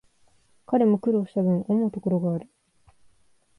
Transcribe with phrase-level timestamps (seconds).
[0.65, 2.49] 彼も苦労したぶん、思うところがある